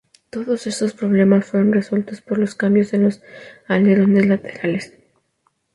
Todos 0.31 0.65
estos 0.65 0.93
problemas 0.95 1.45
fueron 1.45 1.73
resueltos 1.73 2.21
por 2.21 2.39
los 2.39 2.55
cambios 2.55 2.91
en 2.95 3.03
los 3.03 3.21
alerones 3.67 4.25
laterales. 4.25 4.93